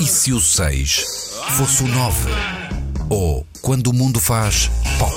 E 0.00 0.06
se 0.06 0.32
o 0.32 0.40
6 0.40 1.34
fosse 1.56 1.82
o 1.82 1.88
9? 1.88 2.30
Ou 3.10 3.44
quando 3.60 3.88
o 3.88 3.92
mundo 3.92 4.20
faz 4.20 4.70
pop? 4.96 5.12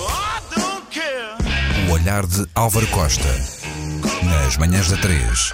O 1.87 1.93
olhar 1.93 2.25
de 2.25 2.47
Álvaro 2.55 2.87
Costa. 2.87 3.27
Nas 4.25 4.57
manhãs 4.57 4.89
da 4.89 4.97
3. 4.97 5.53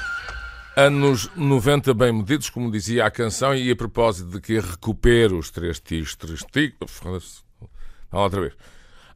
Anos 0.78 1.30
90 1.36 1.94
bem 1.94 2.14
medidos, 2.14 2.50
como 2.50 2.72
dizia 2.72 3.06
a 3.06 3.12
canção, 3.12 3.54
e 3.54 3.70
a 3.70 3.76
propósito 3.76 4.30
de 4.30 4.40
que 4.40 4.60
recupero 4.60 5.38
os 5.38 5.52
três 5.52 5.80
tigres, 5.80 6.16
três 6.16 6.40
tigres. 6.44 6.76
Vamos 7.04 7.44
lá 8.14 8.24
outra 8.24 8.42
vez. 8.42 8.54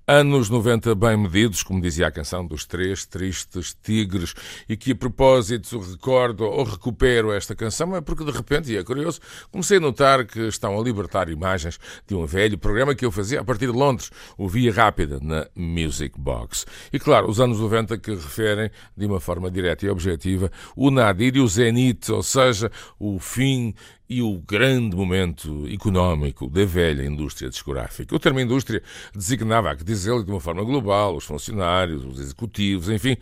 Anos 0.07 0.49
90 0.49 0.95
bem 0.95 1.15
medidos, 1.15 1.61
como 1.61 1.79
dizia 1.79 2.07
a 2.07 2.11
canção 2.11 2.45
dos 2.45 2.65
três 2.65 3.05
tristes 3.05 3.77
tigres, 3.83 4.33
e 4.67 4.75
que 4.75 4.93
a 4.93 4.95
propósito 4.95 5.79
recordo 5.79 6.43
ou 6.43 6.63
recupero 6.63 7.31
esta 7.31 7.55
canção 7.55 7.95
é 7.95 8.01
porque 8.01 8.25
de 8.25 8.31
repente, 8.31 8.71
e 8.71 8.77
é 8.77 8.83
curioso, 8.83 9.19
comecei 9.51 9.77
a 9.77 9.79
notar 9.79 10.25
que 10.25 10.39
estão 10.47 10.77
a 10.77 10.83
libertar 10.83 11.29
imagens 11.29 11.79
de 12.07 12.15
um 12.15 12.25
velho 12.25 12.57
programa 12.57 12.95
que 12.95 13.05
eu 13.05 13.11
fazia 13.11 13.41
a 13.41 13.43
partir 13.43 13.67
de 13.67 13.77
Londres, 13.77 14.09
o 14.37 14.49
Via 14.49 14.73
Rápida, 14.73 15.19
na 15.21 15.47
Music 15.55 16.19
Box. 16.19 16.65
E 16.91 16.97
claro, 16.97 17.29
os 17.29 17.39
anos 17.39 17.59
90 17.59 17.97
que 17.99 18.11
referem, 18.11 18.71
de 18.97 19.05
uma 19.05 19.19
forma 19.19 19.51
direta 19.51 19.85
e 19.85 19.89
objetiva, 19.89 20.51
o 20.75 20.89
nadir 20.89 21.35
e 21.35 21.39
o 21.39 21.47
zenith, 21.47 22.09
ou 22.09 22.23
seja, 22.23 22.71
o 22.99 23.19
fim 23.19 23.75
e 24.11 24.21
o 24.21 24.39
grande 24.39 24.93
momento 24.93 25.65
económico 25.71 26.49
da 26.49 26.65
velha 26.65 27.01
indústria 27.05 27.49
discográfica. 27.49 28.13
O 28.13 28.19
termo 28.19 28.41
indústria 28.41 28.83
designava, 29.15 29.71
há 29.71 29.75
que 29.77 29.85
dizer 29.85 30.21
de 30.25 30.29
uma 30.29 30.41
forma 30.41 30.61
global, 30.65 31.15
os 31.15 31.23
funcionários, 31.23 32.03
os 32.03 32.19
executivos, 32.19 32.89
enfim, 32.89 33.15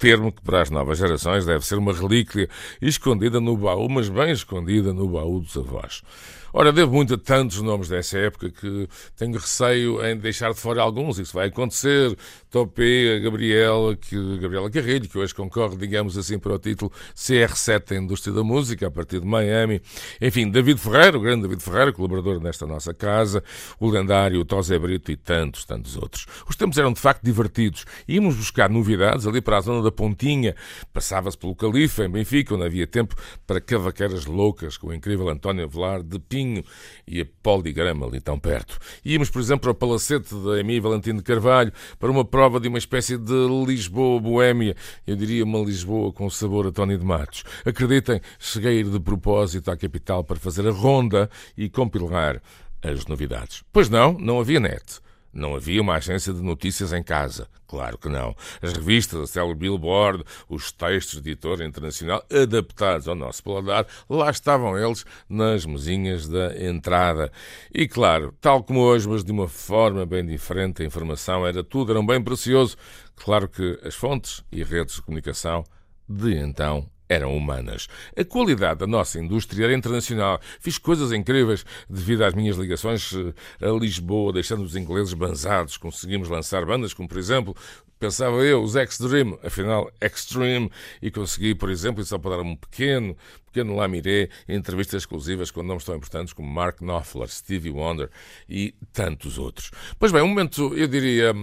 termo 0.00 0.32
que 0.32 0.40
para 0.40 0.62
as 0.62 0.70
novas 0.70 0.98
gerações 0.98 1.44
deve 1.44 1.64
ser 1.64 1.76
uma 1.76 1.92
relíquia 1.92 2.48
escondida 2.80 3.38
no 3.38 3.54
baú, 3.54 3.86
mas 3.88 4.08
bem 4.08 4.32
escondida 4.32 4.94
no 4.94 5.06
baú 5.06 5.40
dos 5.40 5.56
avós. 5.58 6.02
Ora, 6.52 6.72
devo 6.72 6.92
muito 6.92 7.14
a 7.14 7.18
tantos 7.18 7.62
nomes 7.62 7.88
dessa 7.88 8.18
época 8.18 8.50
que 8.50 8.88
tenho 9.16 9.34
receio 9.34 10.04
em 10.04 10.16
deixar 10.16 10.52
de 10.52 10.58
fora 10.58 10.82
alguns. 10.82 11.18
Isso 11.20 11.32
vai 11.32 11.46
acontecer. 11.46 12.16
Topé, 12.50 13.14
a 13.16 13.18
Gabriela, 13.20 13.94
que, 13.94 14.16
Gabriela 14.38 14.68
Carrilho, 14.68 15.08
que 15.08 15.16
hoje 15.16 15.32
concorre, 15.32 15.76
digamos 15.76 16.18
assim, 16.18 16.40
para 16.40 16.52
o 16.52 16.58
título 16.58 16.90
CR7 17.14 17.90
da 17.90 17.96
indústria 17.96 18.34
da 18.34 18.42
música, 18.42 18.88
a 18.88 18.90
partir 18.90 19.20
de 19.20 19.26
Miami. 19.26 19.80
Enfim, 20.20 20.50
David 20.50 20.80
Ferreira, 20.80 21.16
o 21.16 21.20
grande 21.20 21.42
David 21.42 21.62
Ferreira, 21.62 21.92
colaborador 21.92 22.40
nesta 22.40 22.66
nossa 22.66 22.92
casa, 22.92 23.44
o 23.78 23.88
lendário 23.88 24.44
Tosé 24.44 24.76
Brito 24.76 25.12
e 25.12 25.16
tantos, 25.16 25.64
tantos 25.64 25.96
outros. 25.96 26.26
Os 26.48 26.56
tempos 26.56 26.76
eram 26.78 26.92
de 26.92 26.98
facto 26.98 27.22
divertidos. 27.22 27.84
Íamos 28.08 28.34
buscar 28.34 28.68
novidades 28.68 29.24
ali 29.24 29.40
para 29.40 29.58
a 29.58 29.60
zona 29.60 29.84
da 29.84 29.89
Pontinha. 29.90 30.54
Passava-se 30.92 31.36
pelo 31.36 31.54
Califa, 31.54 32.04
em 32.04 32.10
Benfica, 32.10 32.54
onde 32.54 32.64
havia 32.64 32.86
tempo 32.86 33.14
para 33.46 33.60
cavaqueiras 33.60 34.26
loucas, 34.26 34.76
com 34.76 34.88
o 34.88 34.94
incrível 34.94 35.28
António 35.28 35.68
Velar 35.68 36.02
de 36.02 36.18
Pinho 36.18 36.64
e 37.06 37.20
a 37.20 37.26
Poligrama 37.42 38.06
ali 38.06 38.20
tão 38.20 38.38
perto. 38.38 38.78
Íamos, 39.04 39.30
por 39.30 39.40
exemplo, 39.40 39.68
ao 39.68 39.74
Palacete 39.74 40.34
da 40.34 40.58
Emi 40.58 40.80
Valentino 40.80 41.18
de 41.18 41.24
Carvalho 41.24 41.72
para 41.98 42.10
uma 42.10 42.24
prova 42.24 42.60
de 42.60 42.68
uma 42.68 42.78
espécie 42.78 43.16
de 43.16 43.46
Lisboa-Boémia. 43.66 44.76
Eu 45.06 45.16
diria 45.16 45.44
uma 45.44 45.58
Lisboa 45.58 46.12
com 46.12 46.28
sabor 46.30 46.66
a 46.66 46.72
Tony 46.72 46.96
de 46.96 47.04
Matos. 47.04 47.44
Acreditem, 47.64 48.20
cheguei 48.38 48.78
a 48.78 48.80
ir 48.80 48.90
de 48.90 49.00
propósito 49.00 49.70
à 49.70 49.76
capital 49.76 50.24
para 50.24 50.36
fazer 50.36 50.66
a 50.66 50.70
ronda 50.70 51.30
e 51.56 51.68
compilar 51.68 52.40
as 52.82 53.06
novidades. 53.06 53.62
Pois 53.72 53.88
não, 53.88 54.12
não 54.18 54.40
havia 54.40 54.60
net. 54.60 55.00
Não 55.32 55.54
havia 55.54 55.80
uma 55.80 55.94
agência 55.94 56.32
de 56.32 56.42
notícias 56.42 56.92
em 56.92 57.02
casa. 57.02 57.48
Claro 57.66 57.96
que 57.98 58.08
não. 58.08 58.34
As 58.60 58.72
revistas, 58.72 59.20
a 59.20 59.26
célebre 59.26 59.58
Billboard, 59.58 60.24
os 60.48 60.72
textos 60.72 61.22
de 61.22 61.30
editora 61.30 61.64
internacional 61.64 62.24
adaptados 62.32 63.06
ao 63.06 63.14
nosso 63.14 63.44
paladar, 63.44 63.86
lá 64.08 64.28
estavam 64.30 64.76
eles 64.76 65.04
nas 65.28 65.64
mesinhas 65.64 66.28
da 66.28 66.60
entrada. 66.60 67.30
E 67.72 67.86
claro, 67.86 68.34
tal 68.40 68.64
como 68.64 68.80
hoje, 68.80 69.08
mas 69.08 69.22
de 69.22 69.30
uma 69.30 69.46
forma 69.46 70.04
bem 70.04 70.26
diferente, 70.26 70.82
a 70.82 70.86
informação 70.86 71.46
era 71.46 71.62
tudo, 71.62 71.92
era 71.92 72.00
um 72.00 72.06
bem 72.06 72.20
precioso. 72.20 72.76
Claro 73.14 73.48
que 73.48 73.78
as 73.84 73.94
fontes 73.94 74.42
e 74.50 74.64
redes 74.64 74.96
de 74.96 75.02
comunicação 75.02 75.64
de 76.08 76.34
então 76.34 76.90
eram 77.10 77.36
humanas. 77.36 77.88
A 78.16 78.24
qualidade 78.24 78.78
da 78.78 78.86
nossa 78.86 79.18
indústria 79.18 79.64
era 79.64 79.74
internacional. 79.74 80.40
Fiz 80.60 80.78
coisas 80.78 81.10
incríveis 81.10 81.66
devido 81.88 82.22
às 82.22 82.32
minhas 82.32 82.56
ligações 82.56 83.12
eh, 83.12 83.66
a 83.66 83.72
Lisboa, 83.72 84.32
deixando 84.32 84.62
os 84.62 84.76
ingleses 84.76 85.12
banzados. 85.12 85.76
Conseguimos 85.76 86.28
lançar 86.28 86.64
bandas 86.64 86.94
como, 86.94 87.08
por 87.08 87.18
exemplo, 87.18 87.56
pensava 88.00 88.36
eu, 88.38 88.62
os 88.62 88.74
X-Dream, 88.76 89.38
afinal, 89.42 89.92
Extreme, 90.00 90.70
e 91.02 91.10
consegui, 91.10 91.54
por 91.54 91.68
exemplo, 91.68 92.00
e 92.00 92.06
só 92.06 92.16
para 92.16 92.36
dar 92.36 92.42
um 92.42 92.56
pequeno, 92.56 93.14
pequeno 93.46 93.76
lamiré, 93.76 94.30
entrevistas 94.48 95.02
exclusivas 95.02 95.50
com 95.50 95.62
nomes 95.62 95.84
tão 95.84 95.96
importantes 95.96 96.32
como 96.32 96.48
Mark 96.48 96.80
Knopfler, 96.80 97.28
Stevie 97.28 97.70
Wonder 97.70 98.08
e 98.48 98.74
tantos 98.92 99.36
outros. 99.36 99.70
Pois 99.98 100.12
bem, 100.12 100.22
um 100.22 100.28
momento, 100.28 100.72
eu 100.74 100.88
diria, 100.88 101.34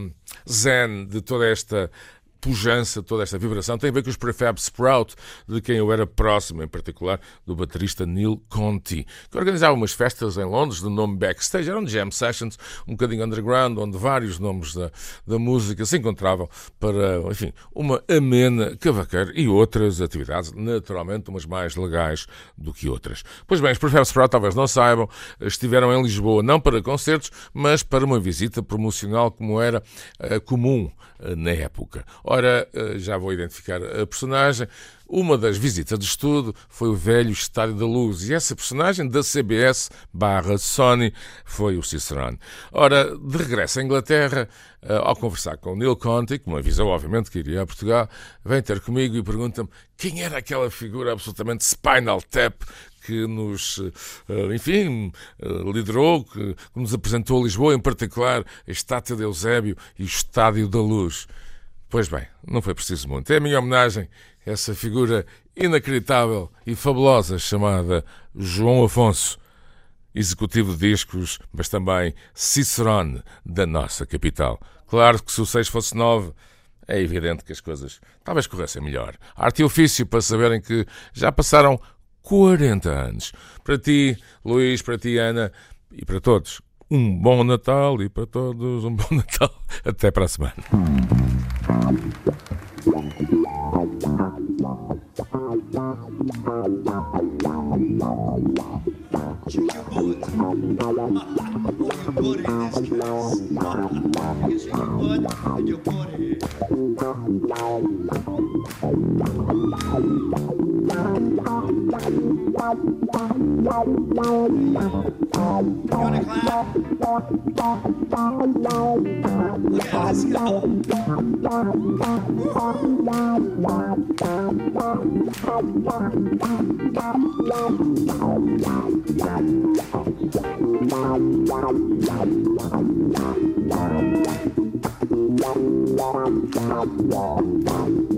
zen 0.50 1.06
de 1.06 1.22
toda 1.22 1.48
esta 1.48 1.92
pujança, 2.40 3.04
toda 3.04 3.24
esta 3.24 3.38
vibração, 3.38 3.78
tem 3.78 3.90
a 3.90 3.94
ver 3.94 4.04
com 4.04 4.10
os 4.10 4.18
Prefab 4.18 4.58
Sprout, 4.60 5.16
de 5.48 5.62
quem 5.62 5.78
eu 5.78 5.92
era 5.92 6.06
próximo, 6.06 6.64
em 6.64 6.68
particular 6.68 7.20
do 7.46 7.56
baterista 7.56 8.06
Neil 8.06 8.42
Conti, 8.50 9.06
que 9.30 9.38
organizava 9.38 9.74
umas 9.74 9.94
festas 9.94 10.38
em 10.38 10.46
Londres 10.46 10.82
de 10.82 10.90
nome 10.90 11.18
Backstage, 11.18 11.70
eram 11.70 11.86
jam 11.88 12.12
sessions, 12.12 12.58
um 12.88 12.92
bocadinho 12.92 13.26
underground, 13.26 13.78
onde 13.78 13.98
vários 13.98 14.40
nomes 14.40 14.74
da, 14.74 14.92
da 15.26 15.40
música 15.40 15.86
se 15.86 15.98
encontravam 15.98 16.50
para, 16.80 17.20
enfim, 17.30 17.54
uma 17.74 18.04
amena 18.08 18.76
cavaqueira 18.78 19.32
e 19.36 19.48
outras 19.48 20.02
atividades, 20.02 20.52
naturalmente 20.54 21.30
umas 21.30 21.46
mais 21.46 21.76
legais 21.76 22.28
do 22.58 22.74
que 22.74 22.90
outras. 22.90 23.24
Pois 23.46 23.62
bem, 23.62 23.72
os 23.72 23.78
Prefab 23.78 24.06
Sprout, 24.06 24.32
talvez 24.32 24.56
não 24.56 24.68
saibam, 24.68 25.10
estiveram 25.42 25.94
em 25.94 26.02
Lisboa 26.02 26.44
não 26.44 26.60
para 26.60 26.82
concertos, 26.82 27.32
mas 27.54 27.84
para 27.84 28.06
uma 28.06 28.20
visita 28.20 28.62
promocional 28.62 29.32
como 29.32 29.60
era 29.62 29.82
uh, 30.20 30.42
comum 30.42 30.92
uh, 31.20 31.36
na 31.36 31.52
época. 31.52 32.06
Ora, 32.30 32.68
uh, 32.74 33.00
já 33.00 33.18
vou 33.18 33.32
identificar 33.32 33.82
a 33.82 34.06
personagem. 34.06 34.68
Uma 35.08 35.38
das 35.38 35.58
visitas 35.58 35.98
de 35.98 36.04
estudo 36.04 36.54
foi 36.68 36.90
o 36.90 36.94
velho 36.94 37.32
Estádio 37.32 37.76
da 37.76 37.86
Luz 37.86 38.28
e 38.28 38.34
essa 38.34 38.54
personagem 38.54 39.08
da 39.08 39.22
CBS 39.22 39.90
barra 40.14 40.58
Sony 40.58 41.14
foi 41.46 41.78
o 41.78 41.84
Cicerone. 41.84 42.38
Ora, 42.74 43.18
de 43.18 43.38
regresso 43.38 43.80
à 43.80 43.84
Inglaterra, 43.84 44.50
ao 44.86 45.16
conversar 45.16 45.56
com 45.56 45.72
o 45.72 45.76
Neil 45.78 45.96
Conti, 45.96 46.38
que 46.38 46.50
me 46.50 46.58
avisou 46.58 46.90
obviamente 46.90 47.32
que 47.32 47.40
iria 47.40 47.62
a 47.62 47.66
Portugal, 47.66 48.10
vem 48.44 48.62
ter 48.62 48.82
comigo 48.82 49.16
e 49.16 49.24
pergunta-me 49.24 49.70
quem 49.96 50.24
era 50.24 50.40
aquela 50.40 50.70
figura 50.70 51.14
absolutamente 51.14 51.64
Spinal 51.64 52.22
Tap 52.22 52.62
que 53.06 53.26
nos, 53.26 53.82
enfim, 54.54 55.14
liderou, 55.74 56.26
que 56.26 56.54
nos 56.76 56.94
apresentou 56.94 57.40
a 57.40 57.44
Lisboa, 57.46 57.74
em 57.74 57.80
particular 57.80 58.44
a 58.68 58.72
Estátua 58.72 59.16
de 59.16 59.24
Eusébio 59.24 59.78
e 59.98 60.04
o 60.04 60.06
Estádio 60.06 60.68
da 60.68 60.80
Luz. 60.80 61.26
Pois 61.90 62.10
bem, 62.10 62.28
não 62.46 62.62
foi 62.62 62.74
preciso 62.74 63.08
muito. 63.08 63.32
É 63.32 63.38
a 63.38 63.40
minha 63.40 63.60
homenagem 63.60 64.10
a 64.46 64.52
essa 64.52 64.76
figura 64.76 65.26
inacreditável 65.56 66.52
e 66.66 66.76
fabulosa 66.76 67.40
chamada 67.40 68.04
João 68.36 68.84
Afonso, 68.84 69.40
executivo 70.14 70.76
de 70.76 70.90
discos, 70.90 71.40
mas 71.52 71.70
também 71.70 72.14
Cicerone 72.34 73.24
da 73.46 73.66
nossa 73.66 74.06
capital. 74.06 74.60
Claro 74.88 75.24
que 75.24 75.32
se 75.32 75.42
o 75.42 75.46
6 75.46 75.70
fosse 75.70 75.96
9, 75.96 76.34
é 76.88 77.00
evidente 77.00 77.44
que 77.44 77.52
as 77.52 77.62
coisas 77.62 78.02
talvez 78.24 78.48
corressem 78.48 78.82
melhor. 78.82 79.16
Arte 79.36 79.62
e 79.62 79.66
ofício 79.66 80.06
para 80.06 80.22
saberem 80.22 80.62
que 80.62 80.86
já 81.14 81.32
passaram 81.32 81.80
40 82.22 82.90
anos. 82.90 83.32
Para 83.64 83.78
ti, 83.78 84.18
Luís, 84.44 84.82
para 84.82 84.98
ti, 84.98 85.18
Ana, 85.18 85.52
e 85.92 86.06
para 86.06 86.20
todos, 86.20 86.62
um 86.90 87.20
bom 87.20 87.44
Natal 87.44 88.02
e 88.02 88.10
para 88.10 88.26
todos 88.26 88.84
um 88.84 88.96
bom 88.96 89.08
Natal. 89.16 89.52
Até 89.86 90.12
para 90.12 90.26
a 90.26 90.28
semana. 90.28 90.54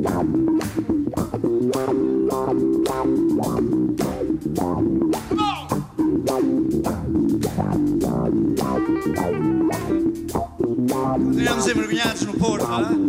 Wow. 0.02 0.49
Continuamos 11.60 11.68
embrulhados 11.68 12.22
no 12.22 12.34
Porto, 12.36 12.66
não 12.66 12.80
é? 12.80 13.09